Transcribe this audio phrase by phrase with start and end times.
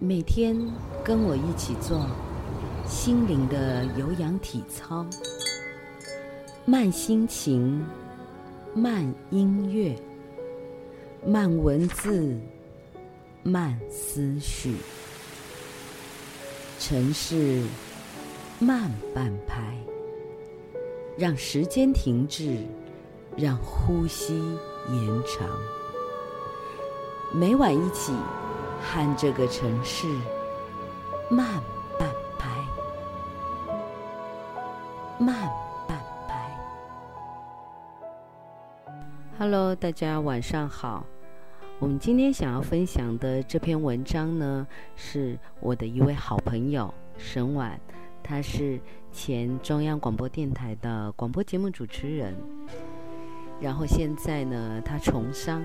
[0.00, 0.56] 每天
[1.04, 2.04] 跟我一起做
[2.84, 5.06] 心灵的有氧体操，
[6.64, 7.84] 慢心情，
[8.74, 9.96] 慢音乐，
[11.24, 12.36] 慢文字，
[13.44, 14.74] 慢思绪，
[16.80, 17.62] 城市
[18.58, 19.78] 慢半拍，
[21.16, 22.58] 让时间停滞，
[23.36, 24.34] 让呼吸
[24.90, 25.48] 延长。
[27.32, 28.12] 每晚一起。
[28.84, 30.06] 和这个城市
[31.30, 31.60] 慢
[31.98, 32.48] 半拍，
[35.18, 35.50] 慢
[35.88, 35.98] 半
[36.28, 36.50] 拍。
[39.38, 41.04] Hello，大家晚上好。
[41.80, 47.80] 我们今天想要分享的这篇文章呢，是我的一位好朋友沈婉，
[48.22, 48.78] 她是
[49.10, 52.36] 前中央广播电台的广播节目主持人，
[53.60, 55.62] 然后现在呢，她从商，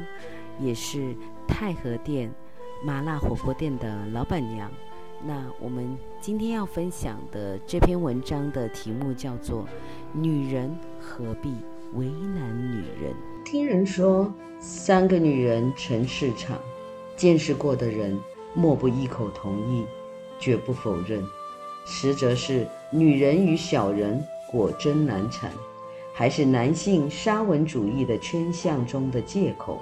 [0.58, 1.14] 也是
[1.48, 2.34] 太和殿。
[2.82, 4.72] 麻辣火锅店的老板娘，
[5.22, 9.64] 那我们今天要分享的这篇文章的题目叫做
[10.14, 11.54] 《女人何必
[11.94, 13.14] 为难女人》。
[13.44, 16.58] 听人说，三个女人成市场，
[17.18, 18.18] 见识过的人
[18.54, 19.84] 莫不异口同意，
[20.40, 21.22] 绝不否认。
[21.86, 25.52] 实则是女人与小人果真难缠，
[26.14, 29.82] 还是男性沙文主义的圈项中的借口。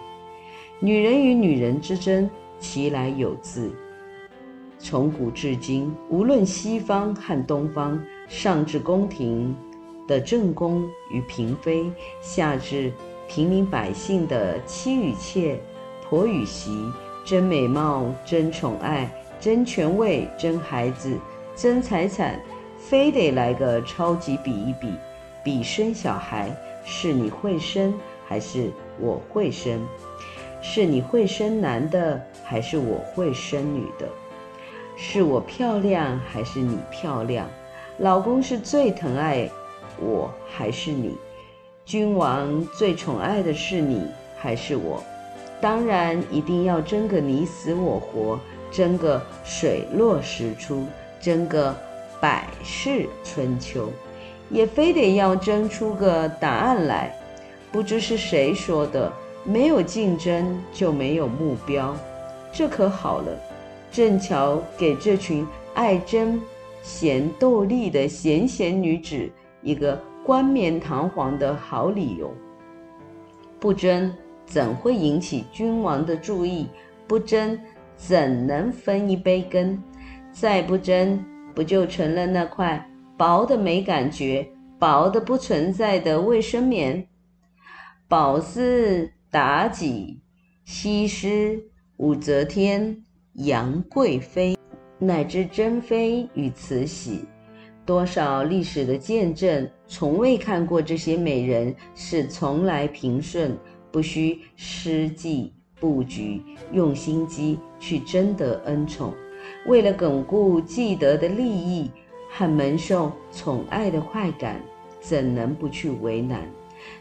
[0.80, 2.28] 女人与女人之争。
[2.60, 3.72] 其来有自，
[4.80, 9.56] 从古至今，无论西方和东方，上至宫廷
[10.08, 11.92] 的正宫与嫔妃，
[12.22, 12.92] 下至
[13.28, 15.60] 平民百姓的妻与妾、
[16.04, 16.72] 婆与媳，
[17.26, 21.18] 争美貌、争宠爱、争权位、争孩子、
[21.56, 22.42] 争财产，
[22.78, 24.94] 非得来个超级比一比，
[25.44, 26.50] 比生小孩，
[26.84, 27.94] 是你会生
[28.26, 29.86] 还是我会生？
[30.62, 34.08] 是你会生男的，还是我会生女的？
[34.96, 37.48] 是我漂亮，还是你漂亮？
[38.00, 39.50] 老公是最疼爱
[40.00, 41.18] 我，还是你？
[41.86, 45.04] 君王最宠爱的是你，还是我？
[45.62, 48.40] 当然，一定要争个你死我活，
[48.72, 50.86] 争个水落石出，
[51.20, 51.76] 争个
[52.20, 53.92] 百世春秋，
[54.50, 57.16] 也非得要争出个答案来。
[57.72, 59.12] 不知是谁说的。
[59.48, 61.96] 没有竞争就没有目标，
[62.52, 63.32] 这可好了，
[63.90, 66.42] 正巧给这群爱争
[66.84, 69.30] 贤斗利的闲闲女子
[69.62, 72.30] 一个冠冕堂皇的好理由。
[73.58, 74.14] 不争
[74.46, 76.68] 怎会引起君王的注意？
[77.08, 77.58] 不争
[77.96, 79.82] 怎能分一杯羹？
[80.34, 81.24] 再不争，
[81.56, 84.46] 不就成了那块薄的没感觉、
[84.78, 87.08] 薄的不存在的卫生棉？
[88.10, 89.10] 宝丝。
[89.30, 90.22] 妲己、
[90.64, 91.62] 西施、
[91.98, 94.58] 武则天、杨贵妃，
[94.98, 97.26] 乃至珍妃与慈禧，
[97.86, 103.58] 多少历史的见证，从未看过这些美人是从来平顺，
[103.92, 109.14] 不需施计布局，用心机去争得恩宠，
[109.68, 111.92] 为了巩固既得的利益
[112.32, 114.62] 和蒙受宠爱的快感，
[115.02, 116.50] 怎能不去为难？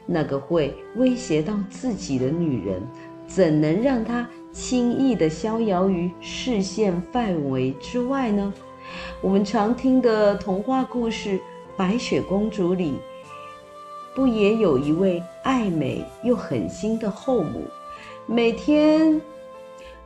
[0.04, 2.82] 那个会威胁到自己的女人，
[3.26, 8.52] 怎能让她轻易地逍遥于视线范围之外呢？
[9.20, 11.30] 我们常听的童话故事
[11.76, 12.94] 《白雪公主》里，
[14.14, 17.62] 不也有一位爱美又狠心的后母，
[18.26, 19.20] 每天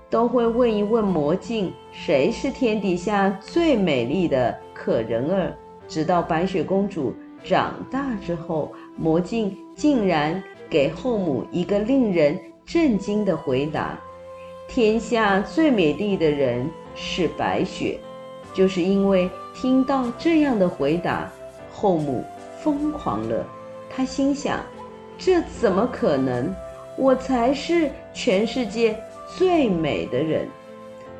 [0.09, 5.55] 都会问一问魔镜，谁是天底下最美丽的可人儿？
[5.87, 7.15] 直到白雪公主
[7.45, 13.99] 长大之后，魔镜竟然给后母一个令人震惊的回答
[14.69, 17.99] ：“天下最美丽的人是白雪。”
[18.53, 21.33] 就是因为听到这样的回答，
[21.73, 22.23] 后母
[22.63, 23.43] 疯狂了。
[23.89, 24.61] 她心想
[25.17, 26.55] ：“这怎么可能？
[26.99, 28.95] 我才是全世界
[29.39, 30.47] 最美的人，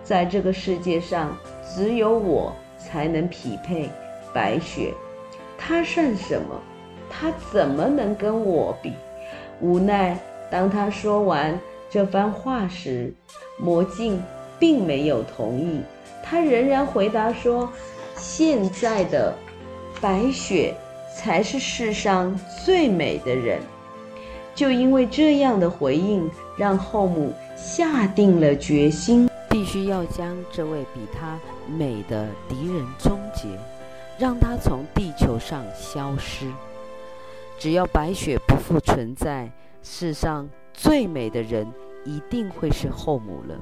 [0.05, 1.35] 在这个世界上，
[1.75, 3.89] 只有我才能匹配
[4.35, 4.93] 白雪。
[5.57, 6.61] 她算什么？”
[7.11, 8.95] 他怎么能跟我比？
[9.61, 10.17] 无奈，
[10.51, 11.59] 当他说完
[11.91, 13.13] 这番话时，
[13.59, 14.23] 魔镜
[14.59, 15.81] 并没有同意。
[16.23, 17.71] 他仍然回答说
[18.17, 19.35] ：“现在的
[20.01, 20.75] 白雪
[21.17, 23.59] 才是世上最美的人。”
[24.55, 33.49] 就因为这样的回应，让后母下定了决心，必须要将这位比她美的敌人终结，
[34.19, 36.47] 让她从地球上消失。
[37.61, 39.53] 只要白雪不复存在，
[39.83, 41.71] 世上最美的人
[42.07, 43.61] 一定会是后母了。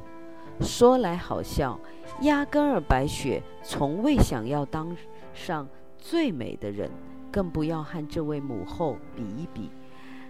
[0.61, 1.77] 说来好笑，
[2.21, 4.97] 压根儿白雪从未想要当
[5.35, 5.69] 上
[5.99, 6.89] 最美的人，
[7.33, 9.69] 更不要和这位母后比一比。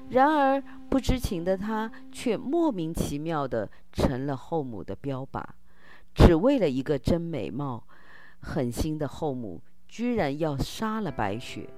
[0.09, 5.44] 然而不知情的她，却莫名其妙地成了后母的标靶，
[6.15, 7.85] 只为了一个真美貌。
[8.41, 11.69] 狠心的后母居然要杀了白雪，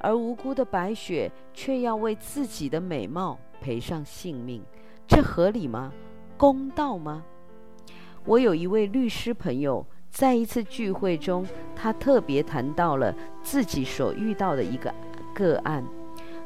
[0.00, 4.62] 而无辜的白雪却要为自己的美貌赔上性命，
[5.06, 5.92] 这合理吗？
[6.36, 7.22] 公道吗？
[8.24, 14.92] 我有一位律师朋友，在一次聚会中，他特别谈到了自己所遇到的一个
[15.34, 15.84] 个案。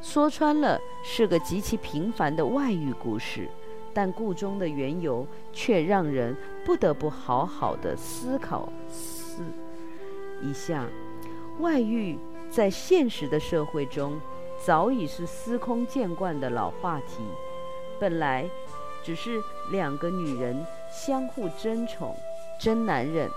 [0.00, 3.48] 说穿了是个极其平凡的外遇故事，
[3.92, 9.42] 但故中的缘由却让人不得不好好的思考思
[10.42, 10.86] 一下。
[11.60, 12.18] 外遇
[12.54, 14.20] 在现实的社会中
[14.64, 17.24] 早已是司空见惯的老话题，
[17.98, 18.48] 本来
[19.02, 19.42] 只是
[19.72, 22.14] 两个女人相互争宠、
[22.60, 23.28] 争男人，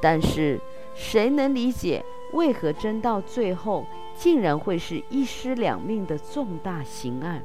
[0.00, 0.58] 但是
[0.94, 2.02] 谁能理解
[2.32, 3.84] 为何争到最后？
[4.14, 7.42] 竟然会是一尸两命的重大刑案，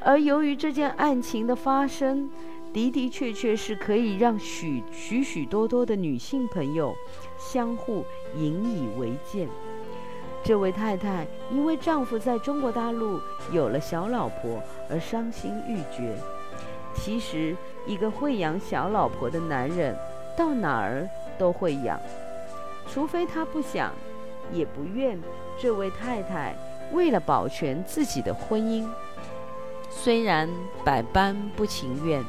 [0.00, 2.30] 而由于这件案情的发生，
[2.72, 6.94] 的的确确是可以让许许许多多的女性朋友
[7.36, 8.04] 相互
[8.36, 9.48] 引以为鉴。
[10.44, 13.20] 这位太太因为丈夫在中国大陆
[13.52, 14.60] 有了小老婆
[14.90, 16.14] 而伤心欲绝。
[16.94, 17.56] 其实，
[17.86, 19.96] 一个会养小老婆的男人，
[20.36, 21.08] 到哪儿
[21.38, 21.98] 都会养，
[22.92, 23.92] 除非他不想，
[24.52, 25.18] 也不愿。
[25.58, 26.54] 这位太太
[26.92, 28.86] 为了保全自己的婚姻，
[29.88, 30.48] 虽然
[30.84, 32.22] 百般不情愿，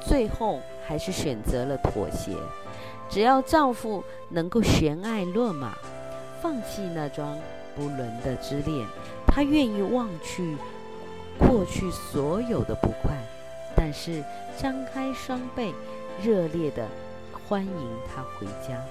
[0.00, 2.32] 最后还是选择了妥协。
[3.08, 5.76] 只要丈夫能够悬爱勒马，
[6.42, 7.38] 放弃那桩
[7.76, 8.86] 不伦的之恋，
[9.26, 10.56] 她愿意忘去
[11.38, 13.14] 过去所有的不快，
[13.76, 14.22] 但是
[14.56, 15.74] 张开双臂，
[16.22, 16.86] 热烈地
[17.46, 18.82] 欢迎他回家。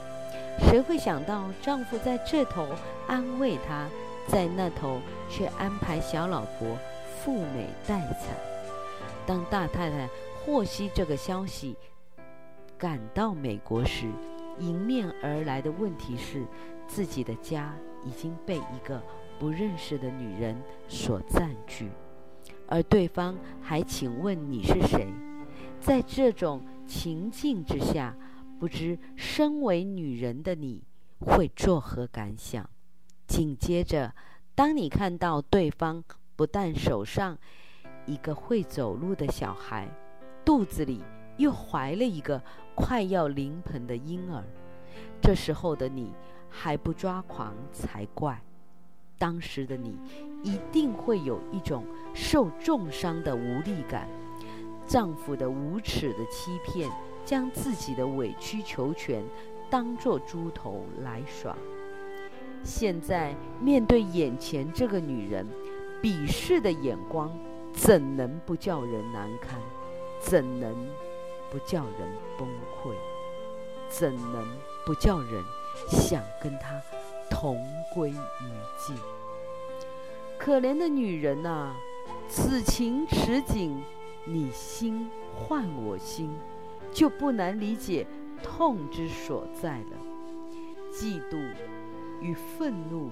[0.60, 2.68] 谁会想到丈夫在这头
[3.08, 3.88] 安慰她，
[4.28, 5.00] 在那头
[5.30, 6.78] 却安排小老婆
[7.18, 8.36] 赴美待产？
[9.26, 10.10] 当大太太
[10.44, 11.78] 获悉这个消息，
[12.78, 14.08] 赶到美国时，
[14.60, 16.46] 迎面而来的问题是，
[16.88, 17.74] 自己的家
[18.06, 19.02] 已经被一个
[19.40, 20.56] 不认识的女人
[20.88, 21.90] 所占据，
[22.68, 25.08] 而对方还请问你是谁？
[25.80, 28.16] 在这种情境之下。
[28.60, 30.84] 不知身为女人的你
[31.22, 32.70] 会作何感想？
[33.26, 34.14] 紧接着，
[34.54, 36.04] 当你看到对方
[36.36, 37.38] 不但手上
[38.06, 39.88] 一个会走路的小孩，
[40.44, 41.02] 肚子里
[41.38, 42.44] 又怀了一个
[42.80, 44.42] 快要临盆的婴儿，
[45.22, 46.14] 这时候的你
[46.50, 48.42] 还不抓狂才怪。
[49.18, 50.00] 当时的你
[50.42, 51.84] 一定会有一种
[52.14, 54.08] 受重伤的无力感，
[54.88, 56.90] 丈夫的无耻的欺骗。
[57.26, 59.24] 将自己的委曲求全
[59.70, 61.56] 当作猪头来耍。
[62.64, 65.46] 现在面对眼前这个女人，
[66.02, 67.32] 鄙视的眼光
[67.72, 69.60] 怎能不叫人难堪？
[70.20, 70.74] 怎能
[71.52, 72.48] 不叫人崩
[72.82, 72.94] 溃？
[73.90, 74.48] 怎能
[74.86, 75.44] 不叫人
[75.88, 76.82] 想跟他
[77.30, 77.58] 同
[77.94, 78.16] 归于
[78.78, 78.96] 尽？
[80.38, 81.76] 可怜的女人啊，
[82.30, 83.84] 此情此景，
[84.26, 86.30] 你心换我心。
[86.92, 88.08] 就不难理解
[88.42, 89.98] 痛之所在了。
[90.92, 91.56] 嫉妒
[92.20, 93.12] 与愤怒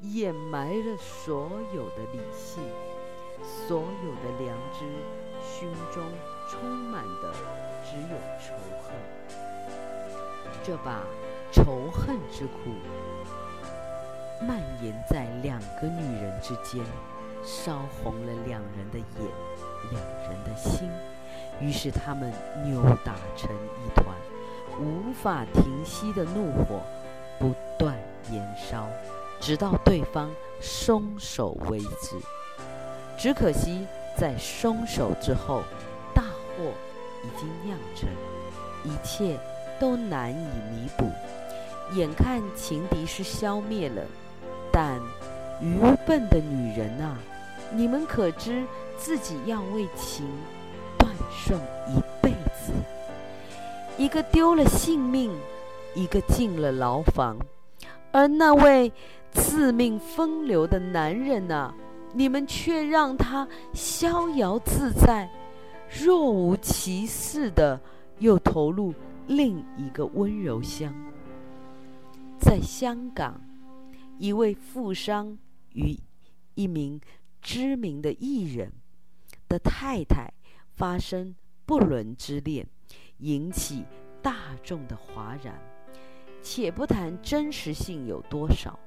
[0.00, 2.62] 掩埋了所有的理性，
[3.42, 4.86] 所有的良知，
[5.42, 6.02] 心中
[6.48, 7.30] 充满的
[7.84, 8.94] 只有仇恨。
[10.62, 11.00] 这把
[11.52, 12.70] 仇恨之苦
[14.40, 16.84] 蔓延在两个女人之间，
[17.42, 19.06] 烧红了两人的眼，
[19.90, 20.88] 两人的心。
[21.60, 22.32] 于是他们
[22.64, 24.06] 扭打成一团，
[24.78, 26.80] 无法停息的怒火
[27.38, 27.94] 不断
[28.32, 28.86] 燃烧，
[29.40, 32.16] 直到对方松手为止。
[33.18, 35.62] 只可惜在松手之后，
[36.14, 36.72] 大祸
[37.22, 38.08] 已经酿成，
[38.84, 39.38] 一切
[39.78, 41.10] 都难以弥补。
[41.94, 44.02] 眼看情敌是消灭了，
[44.72, 45.00] 但
[45.60, 47.18] 愚笨的女人啊，
[47.72, 48.64] 你们可知
[48.96, 50.24] 自己要为情？
[50.98, 51.56] 断送
[51.88, 52.72] 一辈子，
[53.96, 55.32] 一个丢了性命，
[55.94, 57.36] 一个进了牢房，
[58.12, 58.92] 而那位
[59.32, 61.74] 自命风流的男人呢、啊？
[62.12, 65.30] 你们却让他逍遥自在，
[65.90, 67.80] 若无其事的
[68.18, 68.94] 又投入
[69.26, 70.94] 另一个温柔乡。
[72.38, 73.40] 在香港，
[74.18, 75.38] 一位富商
[75.72, 75.98] 与
[76.54, 77.00] 一名
[77.42, 78.72] 知名的艺人
[79.48, 80.32] 的太太。
[80.72, 82.66] 发生不伦之恋，
[83.18, 83.84] 引起
[84.22, 85.60] 大众的哗然。
[86.40, 88.78] 且不谈真实性有多少，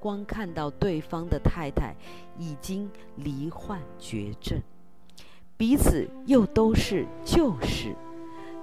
[0.00, 1.94] 光看到对方的太太
[2.36, 4.60] 已经罹患绝症，
[5.58, 7.94] 彼此又都是旧事，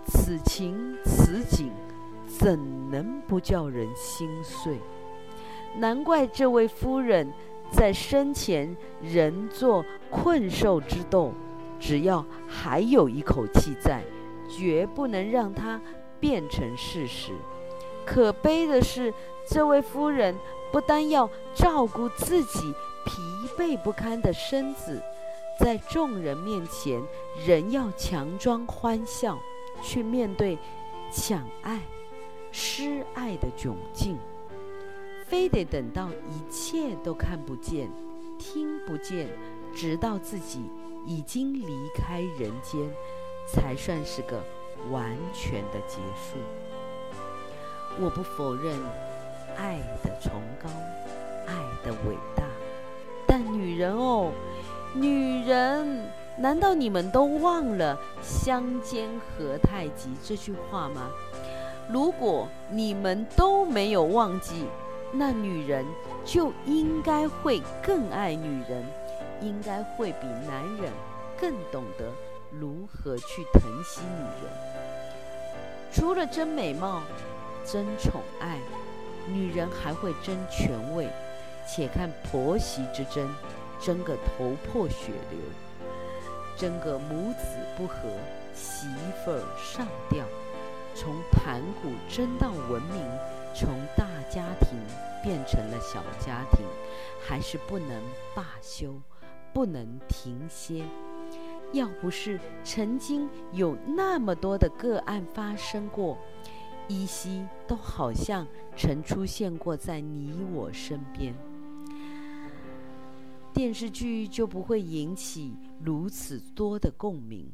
[0.05, 1.71] 此情此景，
[2.27, 2.59] 怎
[2.91, 4.77] 能不叫人心碎？
[5.75, 7.33] 难怪这位夫人
[7.71, 11.33] 在生前仍做困兽之斗，
[11.79, 14.03] 只要还有一口气在，
[14.47, 15.81] 绝不能让它
[16.19, 17.31] 变成事实。
[18.05, 19.11] 可悲的是，
[19.49, 20.35] 这位夫人
[20.71, 22.59] 不但要照顾自己
[23.03, 23.13] 疲
[23.57, 25.01] 惫不堪的身子，
[25.63, 27.01] 在众人面前
[27.47, 29.39] 仍要强装欢笑，
[29.81, 30.57] 去面对
[31.09, 31.79] 抢爱、
[32.51, 34.17] 失爱的窘境，
[35.25, 37.89] 非得等到一切都看不见、
[38.37, 39.29] 听不见，
[39.73, 40.69] 直到自己
[41.05, 42.81] 已经离开人间，
[43.47, 44.43] 才算是个
[44.91, 46.37] 完全的结束。
[48.01, 48.77] 我不否认
[49.55, 50.67] 爱的崇高，
[51.47, 51.55] 爱
[51.85, 52.43] 的伟大，
[53.25, 54.33] 但女人哦，
[54.93, 56.07] 女人，
[56.37, 61.09] 难道你们都忘了“相煎何太急”这句话吗？
[61.91, 64.65] 如果你们都没有忘记，
[65.11, 65.85] 那女人
[66.23, 68.83] 就应该会更爱女人，
[69.41, 70.91] 应该会比男人
[71.39, 72.11] 更懂得
[72.51, 74.51] 如何去疼惜女人。
[75.91, 77.01] 除了争美貌。
[77.65, 78.59] 争宠爱，
[79.25, 81.07] 女人还会争权位。
[81.65, 83.25] 且看婆媳之争，
[83.83, 85.39] 争个头破血流，
[86.55, 87.95] 争个母子不和，
[88.53, 88.87] 媳
[89.25, 90.25] 妇儿上吊。
[90.95, 93.03] 从盘古争到文明，
[93.53, 94.79] 从大家庭
[95.21, 96.65] 变成了小家庭，
[97.27, 98.01] 还是不能
[98.33, 98.93] 罢休，
[99.51, 100.85] 不能停歇。
[101.73, 106.17] 要不是曾经有那么多的个案发生过。
[106.87, 108.45] 依稀都好像
[108.77, 111.33] 曾出现过在你我身边，
[113.53, 117.51] 电视剧就不会引起如此多的共鸣。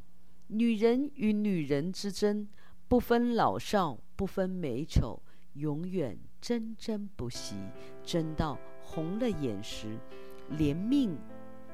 [0.47, 2.47] 女人与女人之争，
[2.87, 5.21] 不分老少，不分美丑，
[5.53, 7.55] 永远争争不息，
[8.03, 9.99] 争到红了眼时，
[10.57, 11.17] 连命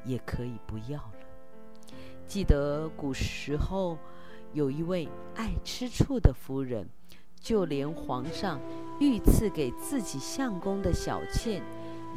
[0.04, 1.14] 也可以不要了。
[2.28, 3.98] 记得古时候
[4.54, 6.90] 有一位爱吃醋的夫人。
[7.38, 8.60] 就连皇上
[9.00, 11.62] 御赐给自己相公的小妾，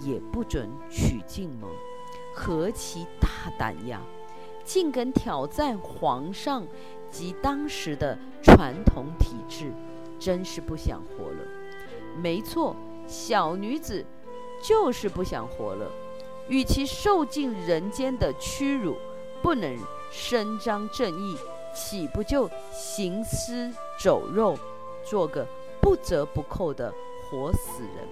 [0.00, 1.68] 也不准娶进门，
[2.38, 3.28] 何其大
[3.58, 4.00] 胆呀！
[4.64, 6.64] 竟敢挑战皇上
[7.10, 9.72] 及当时的传统体制，
[10.20, 11.38] 真是不想活了。
[12.22, 12.76] 没错，
[13.08, 14.04] 小女子
[14.62, 15.90] 就是不想活了。
[16.48, 18.96] 与其受尽人间的屈辱，
[19.42, 19.76] 不能
[20.12, 21.36] 伸张正义，
[21.74, 24.56] 岂不就行尸走肉？
[25.04, 25.44] 做个
[25.80, 26.92] 不折不扣的
[27.30, 28.06] 活死人，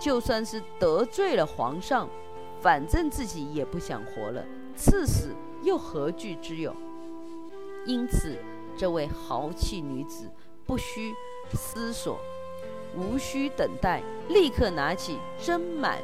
[0.00, 2.08] 就算是得罪了皇上，
[2.64, 4.42] 反正自己也不想活了，
[4.74, 6.74] 赐死又何惧之有？
[7.84, 8.38] 因此，
[8.74, 10.30] 这位豪气女子
[10.64, 11.12] 不需
[11.52, 12.18] 思索，
[12.96, 15.98] 无需等待，立刻拿起斟满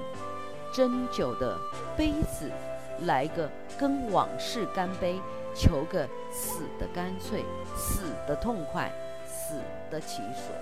[0.71, 1.59] 斟酒的
[1.97, 2.51] 杯子，
[3.07, 5.19] 来个跟往事干杯，
[5.55, 7.43] 求个死得干脆，
[7.75, 8.93] 死得痛快。
[9.27, 9.57] 死
[9.91, 10.55] 得其所，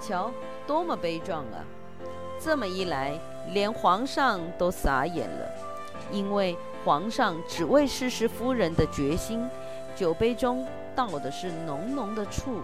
[0.00, 0.32] 瞧，
[0.66, 1.62] 多么悲壮啊！
[2.40, 3.18] 这么一来，
[3.52, 5.50] 连皇上都傻眼了，
[6.10, 9.48] 因为皇上只为试试夫人的决心，
[9.96, 12.60] 酒杯中倒的是浓浓的醋，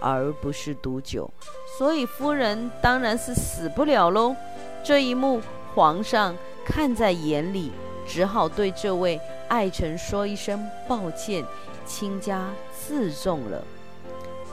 [0.00, 1.30] 而不是毒酒，
[1.78, 4.34] 所以夫人当然是死不了喽。
[4.82, 5.40] 这一幕，
[5.74, 7.70] 皇上看在眼里，
[8.06, 11.44] 只好对这位爱臣说一声抱歉，
[11.86, 13.62] 亲家自重了。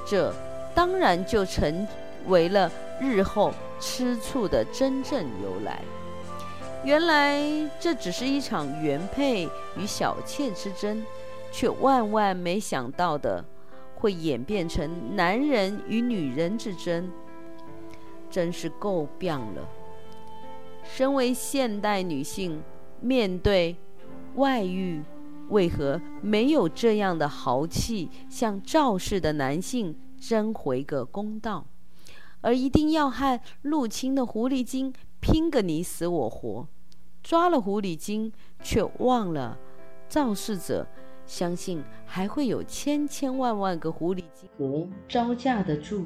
[0.06, 0.32] 这
[0.76, 1.88] 当然就成
[2.28, 5.82] 为了日后吃醋的真正由来。
[6.84, 7.42] 原来
[7.80, 11.04] 这只是一场原配与小妾之争，
[11.52, 13.44] 却万万没想到的
[13.96, 17.12] 会演变成男人与女人之争，
[18.30, 19.68] 真是够变了。
[20.84, 22.64] 身为现代女性，
[23.02, 23.76] 面对
[24.36, 25.04] 外遇，
[25.50, 31.66] 为何没有这样的豪气，向赵氏的男性争回个公道，
[32.42, 36.68] 而一定要和入侵的狐狸精拼个你死我活？
[37.22, 38.32] 抓了狐狸精，
[38.64, 39.58] 却忘了
[40.08, 40.88] 肇事者，
[41.26, 46.06] 相信还会有千千万万个狐狸精，和招架得住？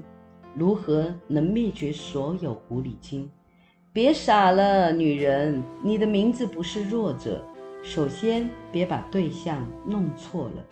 [0.56, 3.30] 如何能灭绝所有狐狸精？
[3.92, 7.46] 别傻了，女人，你的名字不是弱者。
[7.84, 10.66] 首先，别把对象弄错了。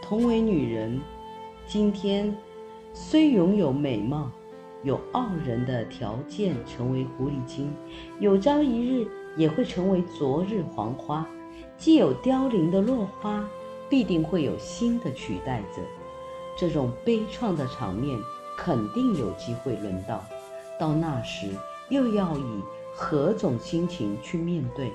[0.00, 1.00] 同为女人，
[1.66, 2.32] 今天
[2.92, 4.30] 虽拥有美貌，
[4.82, 7.72] 有傲人的条件，成为狐狸精，
[8.18, 11.26] 有朝一日也会成为昨日黄花。
[11.76, 13.48] 既有凋零的落花，
[13.88, 15.82] 必定会有新的取代者。
[16.56, 18.18] 这种悲怆的场面，
[18.58, 20.24] 肯定有机会轮到。
[20.78, 21.48] 到那时，
[21.88, 22.62] 又要以
[22.94, 24.92] 何种心情去面对？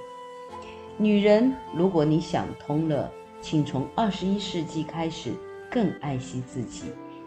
[0.97, 5.31] 女人，如果你想通了，请从二十一世纪开始
[5.69, 6.85] 更爱惜自己，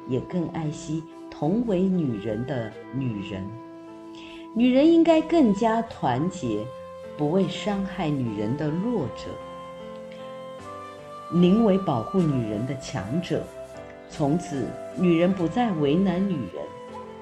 [0.08, 3.46] 也更爱惜同为女人的女人。
[4.54, 6.66] 女人应该更加团结，
[7.16, 9.30] 不为伤害女人的弱者，
[11.32, 13.44] 宁为保护女人的强者。
[14.08, 16.64] 从此，女人不再为难女人，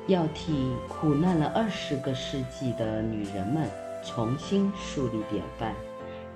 [0.07, 3.69] 要替苦难了二十个世纪的女人们
[4.03, 5.75] 重新树立典范。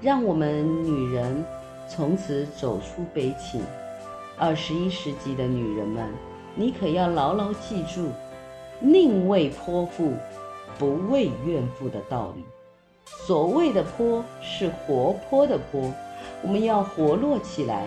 [0.03, 1.43] 让我们女人
[1.89, 3.63] 从此走出悲情。
[4.37, 6.07] 二十一世纪的女人们，
[6.55, 8.11] 你可要牢牢记住
[8.81, 10.13] “宁为泼妇，
[10.79, 12.45] 不为怨妇”的道理。
[13.27, 15.93] 所谓的“泼”是活泼的“泼”，
[16.43, 17.87] 我们要活络起来，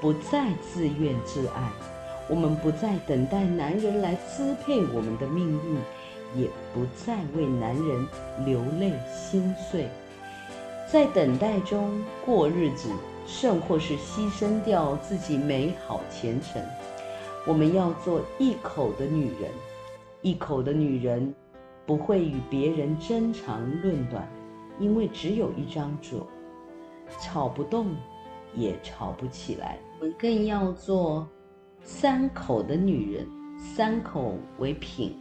[0.00, 1.70] 不再自怨自艾。
[2.28, 8.06] 我们不再等待男人来支配我们的命运，也不再为男人
[8.44, 9.86] 流泪心碎。
[10.90, 12.88] 在等待中过日子，
[13.26, 16.62] 甚或是牺牲掉自己美好前程。
[17.46, 19.50] 我们要做一口的女人，
[20.20, 21.32] 一口的女人
[21.86, 24.28] 不会与别人争长论短，
[24.80, 26.18] 因为只有一张嘴，
[27.20, 27.94] 吵不动，
[28.56, 29.78] 也吵不起来。
[30.00, 31.24] 我们更要做
[31.84, 33.28] 三口的女人，
[33.60, 35.16] 三口为品，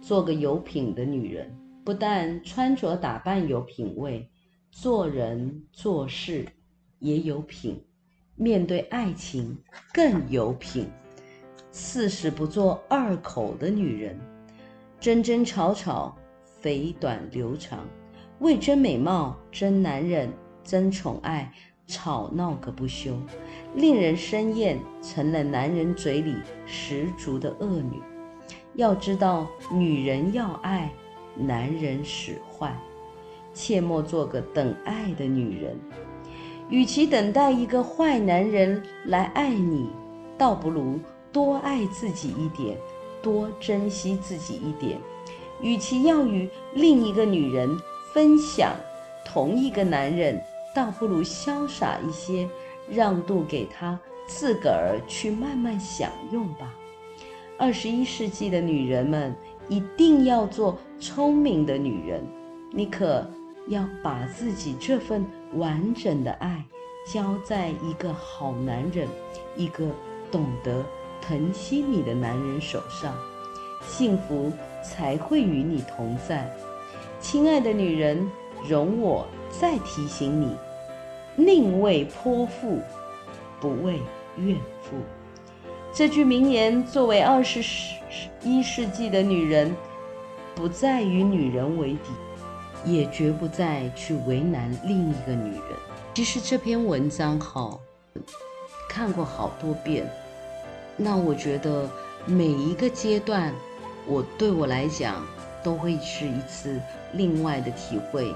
[0.00, 4.26] 做个有品的女人，不但穿着打扮有品味。
[4.70, 6.46] 做人做事
[6.98, 7.84] 也有品，
[8.36, 9.58] 面对爱情
[9.92, 10.88] 更有品。
[11.80, 14.18] 四十不做二口的女人，
[14.98, 16.12] 争争吵吵，
[16.44, 17.86] 肥短流长，
[18.40, 20.28] 为争美貌、争男人、
[20.64, 21.52] 争宠爱，
[21.86, 23.16] 吵闹个不休，
[23.76, 26.34] 令人生厌，成了男人嘴里
[26.66, 28.02] 十足的恶女。
[28.74, 30.92] 要知道，女人要爱，
[31.36, 32.76] 男人使坏。
[33.54, 35.78] 切莫做个等爱的女人，
[36.70, 39.88] 与其等待一个坏男人来爱你，
[40.36, 40.98] 倒不如
[41.38, 42.76] 多爱自己一点，
[43.22, 44.98] 多珍惜自己一点。
[45.60, 47.70] 与其要与另一个女人
[48.12, 48.74] 分享
[49.24, 50.42] 同一个男人，
[50.74, 52.48] 倒不如潇洒一些，
[52.90, 53.96] 让渡给他
[54.26, 56.74] 自个儿去慢慢享用吧。
[57.56, 59.32] 二十一世纪的女人们
[59.68, 62.26] 一定要做聪明的女人，
[62.72, 63.24] 你可。
[63.70, 65.22] 要把自己这份
[65.56, 66.64] 完整的爱
[67.06, 69.06] 交在一个好男人、
[69.54, 69.84] 一个
[70.30, 70.82] 懂得
[71.20, 73.14] 疼惜你的男人手上，
[73.86, 74.52] 幸福
[74.82, 76.50] 才会与你同在。
[77.20, 78.30] 亲爱的女人，
[78.68, 80.56] 容我再提醒你：
[81.36, 82.80] 宁为泼妇，
[83.60, 84.00] 不为
[84.36, 84.96] 怨妇。
[85.92, 87.60] 这句名言作为二十
[88.42, 89.74] 一世纪的女人，
[90.54, 92.10] 不再与女人为敌。
[92.84, 95.62] 也绝不再去为难另一个女人。
[96.14, 97.80] 其实这篇文章好，
[98.88, 100.08] 看过好多遍。
[100.98, 101.88] 那我觉得
[102.26, 103.54] 每一个阶段，
[104.06, 105.24] 我对我来讲
[105.62, 106.78] 都会是一次
[107.12, 108.30] 另外的体会。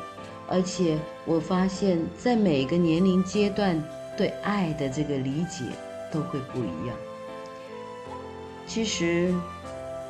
[0.49, 0.97] 而且
[1.27, 3.79] 我发现，在每个年龄阶段，
[4.17, 5.65] 对爱的这个理解
[6.11, 6.97] 都会不一样。
[8.67, 9.35] 其实，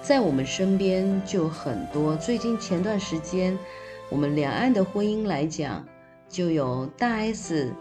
[0.02, 2.14] 在我们身边就有很多。
[2.14, 3.58] 最近前段时间。
[4.10, 5.82] 我们两岸的婚姻来讲，
[6.28, 7.72] 就有大 S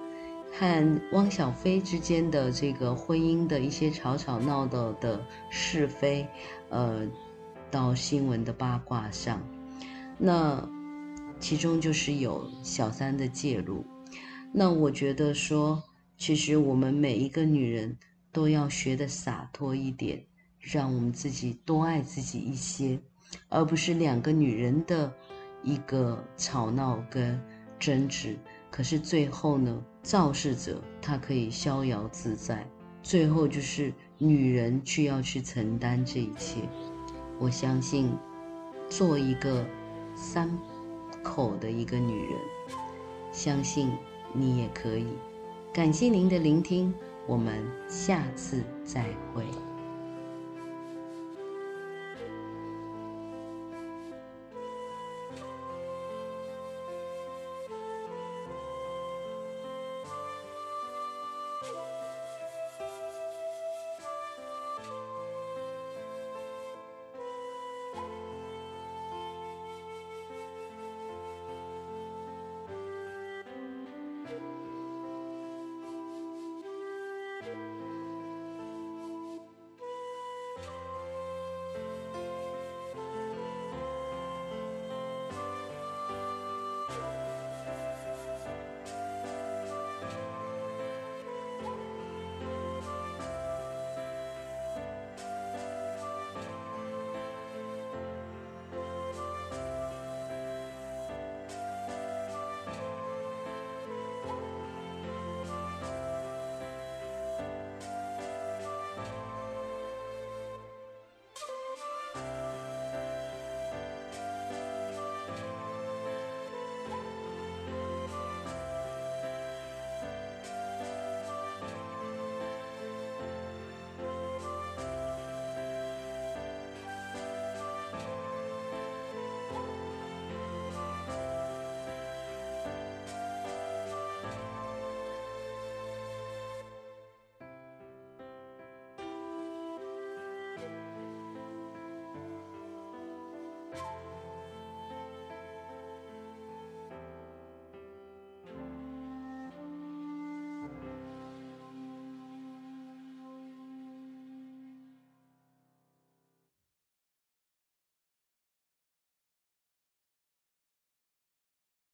[0.52, 6.28] 和汪小菲之间的这个婚姻的一些吵吵闹闹的是非，
[6.70, 7.08] 呃，
[7.70, 9.42] 到新闻的八卦上，
[10.18, 10.68] 那
[11.40, 13.84] 其中就是有小三的介入。
[14.54, 15.82] 那我觉得说，
[16.18, 17.98] 其实我们每一个女人
[18.32, 20.24] 都要学得洒脱一点，
[20.60, 23.00] 让我们自己多爱自己一些，
[23.50, 25.12] 而不是两个女人的。
[25.64, 27.40] 一个吵闹跟
[27.78, 28.36] 争执，
[28.72, 32.66] 可是最后呢，肇事者他可以逍遥自在，
[33.04, 36.62] 最后就是女人去要去承担这一切。
[37.40, 38.12] 我相信，
[38.90, 39.66] 做一个
[40.16, 40.50] 三
[41.24, 42.40] 口的一个女人，
[43.32, 43.92] 相信
[44.34, 45.08] 你也可以。
[45.74, 46.94] 感谢您的聆听，
[47.28, 49.46] 我们下次再会。